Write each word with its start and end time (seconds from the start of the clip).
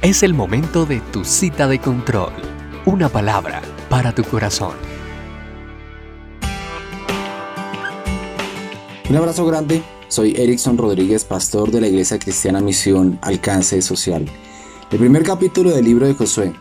Es 0.00 0.22
el 0.22 0.32
momento 0.32 0.86
de 0.86 1.00
tu 1.00 1.24
cita 1.24 1.66
de 1.66 1.80
control. 1.80 2.30
Una 2.86 3.08
palabra 3.08 3.60
para 3.90 4.14
tu 4.14 4.22
corazón. 4.22 4.74
Un 9.10 9.16
abrazo 9.16 9.44
grande. 9.44 9.82
Soy 10.06 10.36
Erickson 10.36 10.78
Rodríguez, 10.78 11.24
pastor 11.24 11.72
de 11.72 11.80
la 11.80 11.88
Iglesia 11.88 12.20
Cristiana 12.20 12.60
Misión 12.60 13.18
Alcance 13.22 13.82
Social. 13.82 14.24
El 14.92 14.98
primer 15.00 15.24
capítulo 15.24 15.70
del 15.70 15.86
libro 15.86 16.06
de 16.06 16.14
Josué, 16.14 16.52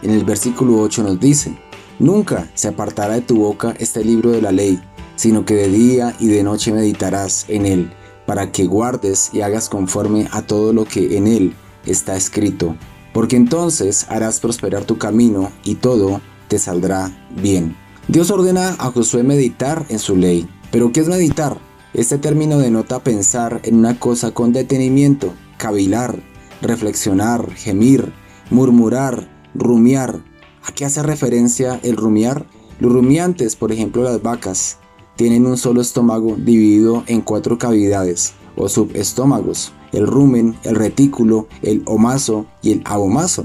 en 0.00 0.10
el 0.10 0.24
versículo 0.24 0.80
8 0.80 1.02
nos 1.02 1.20
dice, 1.20 1.58
Nunca 1.98 2.50
se 2.54 2.68
apartará 2.68 3.16
de 3.16 3.20
tu 3.20 3.36
boca 3.36 3.74
este 3.78 4.02
libro 4.02 4.30
de 4.30 4.40
la 4.40 4.50
ley, 4.50 4.80
sino 5.14 5.44
que 5.44 5.56
de 5.56 5.68
día 5.68 6.16
y 6.18 6.28
de 6.28 6.42
noche 6.42 6.72
meditarás 6.72 7.44
en 7.48 7.66
él, 7.66 7.92
para 8.24 8.50
que 8.50 8.64
guardes 8.64 9.28
y 9.34 9.42
hagas 9.42 9.68
conforme 9.68 10.26
a 10.32 10.40
todo 10.40 10.72
lo 10.72 10.86
que 10.86 11.18
en 11.18 11.26
él 11.26 11.54
está 11.86 12.16
escrito, 12.16 12.76
porque 13.12 13.36
entonces 13.36 14.06
harás 14.08 14.40
prosperar 14.40 14.84
tu 14.84 14.98
camino 14.98 15.50
y 15.64 15.76
todo 15.76 16.20
te 16.48 16.58
saldrá 16.58 17.10
bien. 17.40 17.76
Dios 18.08 18.30
ordena 18.30 18.70
a 18.78 18.90
Josué 18.90 19.22
meditar 19.22 19.84
en 19.88 19.98
su 19.98 20.16
ley. 20.16 20.48
¿Pero 20.70 20.92
qué 20.92 21.00
es 21.00 21.08
meditar? 21.08 21.58
Este 21.94 22.18
término 22.18 22.58
denota 22.58 23.02
pensar 23.02 23.60
en 23.64 23.76
una 23.76 23.98
cosa 23.98 24.32
con 24.32 24.52
detenimiento, 24.52 25.34
cavilar, 25.56 26.22
reflexionar, 26.62 27.50
gemir, 27.54 28.12
murmurar, 28.50 29.28
rumiar. 29.54 30.22
¿A 30.64 30.72
qué 30.72 30.84
hace 30.84 31.02
referencia 31.02 31.80
el 31.82 31.96
rumiar? 31.96 32.46
Los 32.80 32.92
rumiantes, 32.92 33.56
por 33.56 33.72
ejemplo 33.72 34.02
las 34.02 34.22
vacas, 34.22 34.78
tienen 35.16 35.46
un 35.46 35.58
solo 35.58 35.80
estómago 35.80 36.36
dividido 36.36 37.04
en 37.08 37.22
cuatro 37.22 37.58
cavidades 37.58 38.34
o 38.58 38.68
subestómagos 38.68 39.72
el 39.92 40.06
rumen, 40.06 40.56
el 40.64 40.76
retículo, 40.76 41.48
el 41.62 41.82
omaso 41.86 42.46
y 42.62 42.72
el 42.72 42.82
abomaso. 42.84 43.44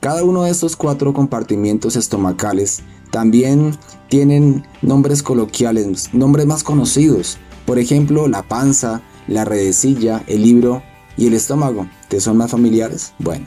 Cada 0.00 0.24
uno 0.24 0.42
de 0.42 0.50
estos 0.50 0.76
cuatro 0.76 1.14
compartimientos 1.14 1.96
estomacales 1.96 2.82
también 3.10 3.76
tienen 4.08 4.66
nombres 4.82 5.22
coloquiales, 5.22 6.12
nombres 6.12 6.46
más 6.46 6.62
conocidos. 6.62 7.38
Por 7.64 7.78
ejemplo, 7.78 8.28
la 8.28 8.42
panza, 8.42 9.02
la 9.28 9.44
redecilla, 9.44 10.22
el 10.26 10.42
libro 10.42 10.82
y 11.16 11.28
el 11.28 11.34
estómago. 11.34 11.88
¿Te 12.08 12.20
son 12.20 12.36
más 12.36 12.50
familiares? 12.50 13.14
Bueno, 13.18 13.46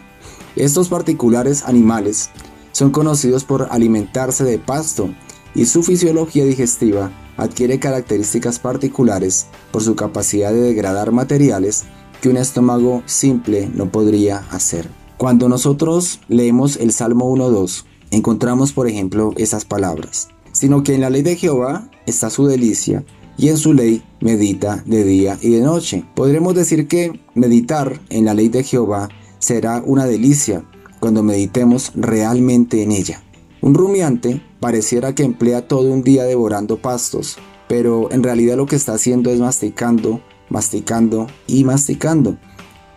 estos 0.55 0.89
particulares 0.89 1.64
animales 1.64 2.30
son 2.72 2.92
conocidos 2.92 3.44
por 3.44 3.67
alimentarse 3.72 4.44
de 4.44 4.58
pasto 4.58 5.14
y 5.53 5.66
su 5.66 5.83
fisiología 5.83 6.45
digestiva 6.45 7.11
adquiere 7.38 7.80
características 7.80 8.59
particulares 8.59 9.47
por 9.71 9.83
su 9.83 9.95
capacidad 9.95 10.52
de 10.52 10.61
degradar 10.61 11.11
materiales 11.11 11.85
que 12.21 12.30
un 12.30 12.38
estómago 12.38 13.03
simple 13.05 13.69
no 13.73 13.91
podría 13.91 14.39
hacer. 14.52 14.89
Cuando 15.17 15.49
nosotros 15.49 16.19
leemos 16.27 16.77
el 16.77 16.91
Salmo 16.91 17.33
1.2, 17.33 17.85
encontramos 18.11 18.73
por 18.73 18.88
ejemplo 18.88 19.33
esas 19.38 19.65
palabras, 19.65 20.30
sino 20.52 20.83
que 20.83 20.95
en 20.95 21.02
la 21.02 21.09
ley 21.09 21.21
de 21.21 21.35
Jehová 21.35 21.89
está 22.05 22.30
su 22.30 22.45
delicia 22.47 23.03
y 23.38 23.49
en 23.49 23.58
su 23.58 23.73
ley 23.73 24.03
medita 24.19 24.83
de 24.85 25.03
día 25.03 25.38
y 25.41 25.52
de 25.52 25.61
noche. 25.61 26.03
Podremos 26.15 26.55
decir 26.55 26.88
que 26.88 27.19
meditar 27.35 27.99
en 28.09 28.25
la 28.25 28.33
ley 28.33 28.49
de 28.49 28.63
Jehová 28.63 29.09
será 29.39 29.81
una 29.85 30.05
delicia 30.05 30.63
cuando 30.99 31.23
meditemos 31.23 31.91
realmente 31.95 32.81
en 32.81 32.91
ella. 32.91 33.21
Un 33.61 33.75
rumiante 33.75 34.41
pareciera 34.59 35.13
que 35.16 35.23
emplea 35.23 35.67
todo 35.67 35.91
un 35.91 36.03
día 36.03 36.23
devorando 36.23 36.77
pastos, 36.77 37.38
pero 37.67 38.11
en 38.11 38.23
realidad 38.23 38.58
lo 38.58 38.66
que 38.66 38.75
está 38.75 38.94
haciendo 38.94 39.30
es 39.31 39.39
masticando 39.39 40.22
masticando 40.49 41.27
y 41.45 41.64
masticando 41.64 42.38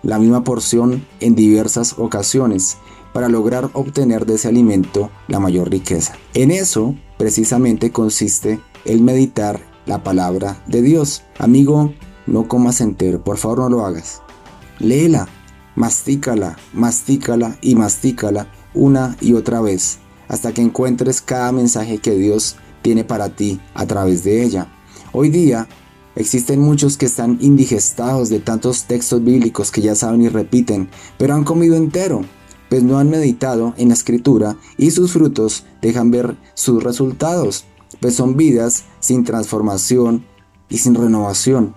la 0.02 0.19
misma 0.19 0.44
porción 0.44 1.06
en 1.20 1.34
diversas 1.34 1.98
ocasiones 1.98 2.78
para 3.12 3.28
lograr 3.28 3.70
obtener 3.72 4.25
de 4.25 4.34
ese 4.34 4.48
alimento 4.48 5.11
la 5.28 5.41
mayor 5.41 5.70
riqueza. 5.70 6.14
En 6.34 6.50
eso 6.50 6.94
precisamente 7.19 7.91
consiste 7.91 8.61
el 8.84 9.02
meditar 9.02 9.61
la 9.86 10.02
palabra 10.02 10.62
de 10.67 10.83
Dios. 10.83 11.24
Amigo, 11.39 11.92
no 12.27 12.48
comas 12.48 12.80
entero, 12.80 13.23
por 13.23 13.36
favor 13.36 13.58
no 13.58 13.68
lo 13.68 13.85
hagas. 13.85 14.23
Léela, 14.79 15.29
mastícala, 15.74 16.56
mastícala 16.73 17.58
y 17.61 17.74
mastícala 17.74 18.46
una 18.73 19.17
y 19.20 19.35
otra 19.35 19.61
vez 19.61 19.98
hasta 20.30 20.52
que 20.52 20.63
encuentres 20.63 21.20
cada 21.20 21.52
mensaje 21.52 21.98
que 21.98 22.14
Dios 22.14 22.57
tiene 22.80 23.05
para 23.05 23.29
ti 23.29 23.61
a 23.74 23.85
través 23.85 24.24
de 24.24 24.42
ella. 24.42 24.68
Hoy 25.13 25.29
día 25.29 25.68
Existen 26.17 26.61
muchos 26.61 26.96
que 26.96 27.07
están 27.07 27.39
indigestados 27.41 28.29
de 28.29 28.41
tantos 28.41 28.85
textos 28.85 29.23
bíblicos 29.23 29.70
que 29.70 29.80
ya 29.80 29.95
saben 29.95 30.23
y 30.23 30.29
repiten, 30.29 30.91
pero 31.17 31.35
han 31.35 31.45
comido 31.45 31.77
entero, 31.77 32.23
pues 32.68 32.83
no 32.83 32.98
han 32.98 33.11
meditado 33.11 33.74
en 33.77 33.89
la 33.89 33.95
escritura 33.95 34.57
y 34.77 34.91
sus 34.91 35.13
frutos 35.13 35.64
dejan 35.80 36.11
ver 36.11 36.36
sus 36.55 36.83
resultados, 36.83 37.64
pues 38.01 38.17
son 38.17 38.36
vidas 38.36 38.85
sin 38.98 39.24
transformación 39.24 40.27
y 40.68 40.79
sin 40.79 40.97
renovación. 40.97 41.74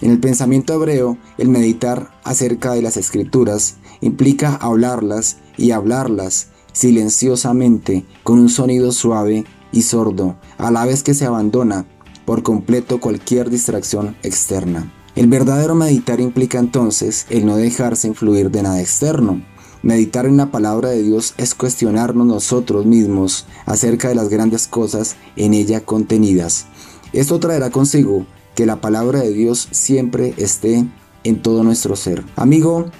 En 0.00 0.10
el 0.10 0.20
pensamiento 0.20 0.74
hebreo, 0.74 1.18
el 1.36 1.48
meditar 1.48 2.10
acerca 2.24 2.72
de 2.72 2.82
las 2.82 2.96
escrituras 2.96 3.76
implica 4.00 4.56
hablarlas 4.56 5.36
y 5.58 5.70
hablarlas 5.70 6.48
silenciosamente 6.76 8.04
con 8.22 8.38
un 8.38 8.50
sonido 8.50 8.92
suave 8.92 9.46
y 9.72 9.80
sordo, 9.80 10.36
a 10.58 10.70
la 10.70 10.84
vez 10.84 11.02
que 11.02 11.14
se 11.14 11.24
abandona 11.24 11.86
por 12.26 12.42
completo 12.42 13.00
cualquier 13.00 13.48
distracción 13.48 14.14
externa. 14.22 14.92
El 15.14 15.28
verdadero 15.28 15.74
meditar 15.74 16.20
implica 16.20 16.58
entonces 16.58 17.24
el 17.30 17.46
no 17.46 17.56
dejarse 17.56 18.08
influir 18.08 18.50
de 18.50 18.62
nada 18.62 18.82
externo. 18.82 19.42
Meditar 19.82 20.26
en 20.26 20.36
la 20.36 20.50
palabra 20.50 20.90
de 20.90 21.02
Dios 21.02 21.32
es 21.38 21.54
cuestionarnos 21.54 22.26
nosotros 22.26 22.84
mismos 22.84 23.46
acerca 23.64 24.10
de 24.10 24.14
las 24.14 24.28
grandes 24.28 24.68
cosas 24.68 25.16
en 25.36 25.54
ella 25.54 25.80
contenidas. 25.80 26.66
Esto 27.14 27.40
traerá 27.40 27.70
consigo 27.70 28.26
que 28.54 28.66
la 28.66 28.82
palabra 28.82 29.20
de 29.20 29.32
Dios 29.32 29.68
siempre 29.70 30.34
esté 30.36 30.86
en 31.24 31.40
todo 31.40 31.64
nuestro 31.64 31.96
ser. 31.96 32.22
Amigo, 32.36 32.90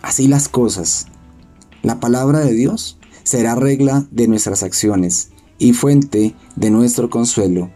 así 0.00 0.28
las 0.28 0.48
cosas. 0.48 1.08
La 1.84 2.00
palabra 2.00 2.40
de 2.40 2.52
Dios 2.52 2.98
será 3.22 3.54
regla 3.54 4.08
de 4.10 4.26
nuestras 4.26 4.64
acciones 4.64 5.30
y 5.58 5.74
fuente 5.74 6.34
de 6.56 6.70
nuestro 6.70 7.10
consuelo 7.10 7.70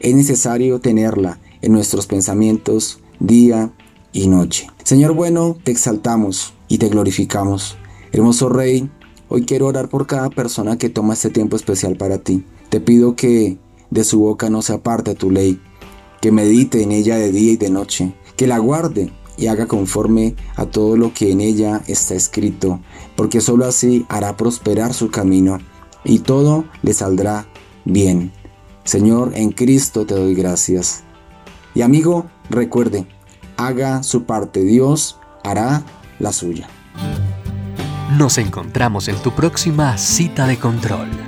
es 0.00 0.14
necesario 0.14 0.80
tenerla 0.80 1.40
en 1.62 1.72
nuestros 1.72 2.06
pensamientos 2.06 3.00
día 3.18 3.72
y 4.12 4.28
noche. 4.28 4.68
Señor 4.84 5.12
bueno, 5.12 5.56
te 5.64 5.72
exaltamos 5.72 6.54
y 6.68 6.78
te 6.78 6.88
glorificamos. 6.88 7.76
Hermoso 8.12 8.48
Rey, 8.48 8.90
hoy 9.28 9.44
quiero 9.44 9.66
orar 9.66 9.88
por 9.88 10.06
cada 10.06 10.30
persona 10.30 10.78
que 10.78 10.88
toma 10.88 11.14
este 11.14 11.30
tiempo 11.30 11.56
especial 11.56 11.96
para 11.96 12.18
ti. 12.18 12.44
Te 12.68 12.80
pido 12.80 13.16
que 13.16 13.58
de 13.90 14.04
su 14.04 14.20
boca 14.20 14.50
no 14.50 14.62
se 14.62 14.74
aparte 14.74 15.14
tu 15.14 15.30
ley, 15.30 15.60
que 16.20 16.32
medite 16.32 16.82
en 16.82 16.92
ella 16.92 17.16
de 17.16 17.32
día 17.32 17.52
y 17.52 17.56
de 17.56 17.70
noche, 17.70 18.14
que 18.36 18.46
la 18.46 18.58
guarde 18.58 19.10
y 19.38 19.46
haga 19.46 19.66
conforme 19.66 20.34
a 20.56 20.66
todo 20.66 20.96
lo 20.96 21.14
que 21.14 21.30
en 21.30 21.40
ella 21.40 21.80
está 21.86 22.14
escrito, 22.14 22.80
porque 23.16 23.40
sólo 23.40 23.64
así 23.64 24.04
hará 24.08 24.36
prosperar 24.36 24.92
su 24.92 25.10
camino 25.10 25.58
y 26.04 26.18
todo 26.18 26.64
le 26.82 26.92
saldrá 26.92 27.46
bien. 27.84 28.32
Señor, 28.84 29.32
en 29.34 29.52
Cristo 29.52 30.04
te 30.04 30.14
doy 30.14 30.34
gracias. 30.34 31.04
Y 31.74 31.82
amigo, 31.82 32.26
recuerde, 32.50 33.06
haga 33.56 34.02
su 34.02 34.24
parte, 34.24 34.62
Dios 34.64 35.18
hará 35.44 35.84
la 36.18 36.32
suya. 36.32 36.68
Nos 38.16 38.38
encontramos 38.38 39.08
en 39.08 39.16
tu 39.16 39.32
próxima 39.32 39.98
cita 39.98 40.46
de 40.46 40.58
control. 40.58 41.27